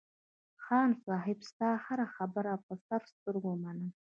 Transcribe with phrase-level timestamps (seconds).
[0.63, 3.89] خان صاحب ستا هره خبره په سر سترگو منم.